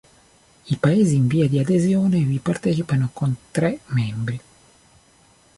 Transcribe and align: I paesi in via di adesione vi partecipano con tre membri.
I 0.65 0.77
paesi 0.77 1.13
in 1.15 1.27
via 1.27 1.47
di 1.47 1.59
adesione 1.59 2.21
vi 2.21 2.39
partecipano 2.39 3.11
con 3.13 3.35
tre 3.51 3.81
membri. 3.89 4.41